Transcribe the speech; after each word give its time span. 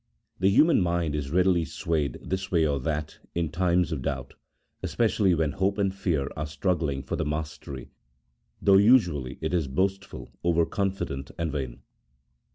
The 0.39 0.49
human 0.49 0.81
mind 0.81 1.13
is 1.13 1.29
readily 1.29 1.63
swayed 1.63 2.17
this 2.23 2.51
way 2.51 2.65
or 2.65 2.79
that 2.79 3.19
in 3.35 3.49
times 3.49 3.91
of 3.91 4.01
doubt, 4.01 4.33
especially 4.81 5.35
when 5.35 5.51
hope 5.51 5.77
and 5.77 5.93
fear 5.93 6.27
are 6.35 6.47
struggling 6.47 7.03
for 7.03 7.15
the 7.15 7.23
mastery, 7.23 7.91
though 8.59 8.77
usually 8.77 9.37
it 9.41 9.53
is 9.53 9.67
boastful, 9.67 10.31
over 10.43 10.65
confident, 10.65 11.29
and 11.37 11.51
vain. 11.51 11.81